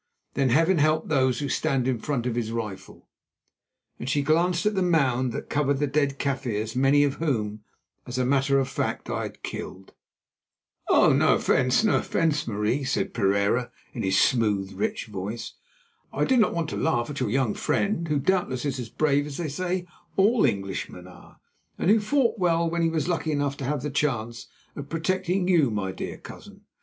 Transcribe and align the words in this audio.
Then 0.33 0.49
Heaven 0.49 0.79
help 0.79 1.09
those 1.09 1.41
who 1.41 1.47
stand 1.47 1.87
in 1.87 1.99
front 1.99 2.25
of 2.25 2.33
his 2.33 2.51
rifle," 2.51 3.07
and 3.99 4.09
she 4.09 4.23
glanced 4.23 4.65
at 4.65 4.73
the 4.73 4.81
mound 4.81 5.31
that 5.31 5.47
covered 5.47 5.77
the 5.77 5.85
dead 5.85 6.17
Kaffirs, 6.17 6.75
many 6.75 7.03
of 7.03 7.17
whom, 7.21 7.63
as 8.07 8.17
a 8.17 8.25
matter 8.25 8.57
of 8.57 8.67
fact, 8.67 9.11
I 9.11 9.21
had 9.21 9.43
killed. 9.43 9.93
"Oh! 10.89 11.13
no 11.13 11.35
offence, 11.35 11.83
no 11.83 11.97
offence, 11.97 12.47
Marie," 12.47 12.83
said 12.83 13.13
Pereira 13.13 13.69
in 13.93 14.01
his 14.01 14.19
smooth, 14.19 14.71
rich 14.73 15.05
voice. 15.05 15.53
"I 16.11 16.25
did 16.25 16.39
not 16.39 16.55
want 16.55 16.69
to 16.71 16.77
laugh 16.77 17.11
at 17.11 17.19
your 17.19 17.29
young 17.29 17.53
friend, 17.53 18.07
who 18.07 18.17
doubtless 18.17 18.65
is 18.65 18.79
as 18.79 18.89
brave 18.89 19.27
as 19.27 19.37
they 19.37 19.49
say 19.49 19.85
all 20.17 20.47
Englishmen 20.47 21.05
are, 21.05 21.39
and 21.77 21.91
who 21.91 21.99
fought 21.99 22.39
well 22.39 22.67
when 22.67 22.81
he 22.81 22.89
was 22.89 23.07
lucky 23.07 23.31
enough 23.31 23.55
to 23.57 23.65
have 23.65 23.83
the 23.83 23.91
chance 23.91 24.47
of 24.75 24.89
protecting 24.89 25.47
you, 25.47 25.69
my 25.69 25.91
dear 25.91 26.17
cousin. 26.17 26.61